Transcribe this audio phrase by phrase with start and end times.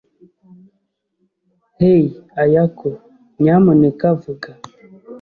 [1.77, 2.03] Hey,
[2.43, 2.89] Ayako.
[3.41, 4.49] Nyamuneka vuga.